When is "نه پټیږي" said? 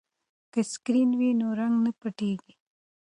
1.85-2.53